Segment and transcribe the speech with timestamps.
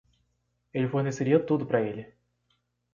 [0.73, 2.11] Ele forneceria tudo para ele.